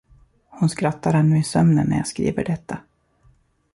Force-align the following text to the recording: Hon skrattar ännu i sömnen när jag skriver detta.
Hon 0.49 0.69
skrattar 0.69 1.13
ännu 1.13 1.37
i 1.39 1.43
sömnen 1.43 1.87
när 1.89 1.97
jag 1.97 2.07
skriver 2.07 2.43
detta. 2.45 2.77